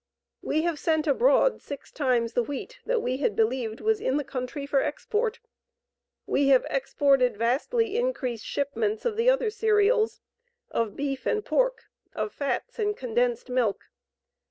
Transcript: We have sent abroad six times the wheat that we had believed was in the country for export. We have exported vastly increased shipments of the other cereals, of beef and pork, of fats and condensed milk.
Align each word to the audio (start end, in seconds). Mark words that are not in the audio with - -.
We 0.41 0.63
have 0.63 0.79
sent 0.79 1.05
abroad 1.05 1.61
six 1.61 1.91
times 1.91 2.33
the 2.33 2.41
wheat 2.41 2.79
that 2.87 3.03
we 3.03 3.17
had 3.17 3.35
believed 3.35 3.81
was 3.81 4.01
in 4.01 4.17
the 4.17 4.23
country 4.23 4.65
for 4.65 4.81
export. 4.81 5.39
We 6.25 6.47
have 6.47 6.65
exported 6.71 7.37
vastly 7.37 7.95
increased 7.97 8.43
shipments 8.47 9.05
of 9.05 9.15
the 9.15 9.29
other 9.29 9.51
cereals, 9.51 10.19
of 10.71 10.95
beef 10.95 11.27
and 11.27 11.45
pork, 11.45 11.83
of 12.15 12.33
fats 12.33 12.79
and 12.79 12.97
condensed 12.97 13.47
milk. 13.47 13.91